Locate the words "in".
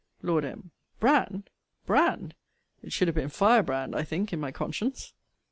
4.33-4.39